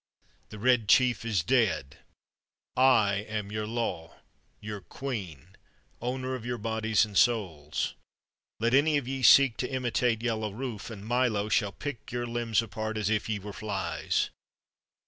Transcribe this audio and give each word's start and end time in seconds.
The 0.49 0.57
Red 0.57 0.89
Chief 0.89 1.23
is 1.23 1.43
dead; 1.43 1.99
I 2.75 3.17
am 3.29 3.51
your 3.51 3.67
law, 3.67 4.15
your 4.59 4.81
queen, 4.81 5.55
owner 6.01 6.33
of 6.33 6.43
your 6.43 6.57
bodies 6.57 7.05
and 7.05 7.15
souls! 7.15 7.93
Let 8.59 8.73
any 8.73 8.97
of 8.97 9.07
ye 9.07 9.21
seek 9.21 9.57
to 9.57 9.69
imitate 9.71 10.23
Yellow 10.23 10.51
Rufe, 10.53 10.89
and 10.89 11.05
Milo 11.05 11.49
shall 11.49 11.71
pick 11.73 12.11
your 12.11 12.25
limbs 12.25 12.63
apart 12.63 12.97
as 12.97 13.11
if 13.11 13.29
ye 13.29 13.37
were 13.37 13.53
flies. 13.53 14.31